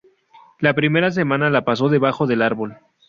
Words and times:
La 0.57 0.73
primera 0.73 1.11
semana 1.11 1.51
la 1.51 1.63
pasó 1.63 1.87
debajo 1.87 2.25
del 2.25 2.41
árbol. 2.41 2.79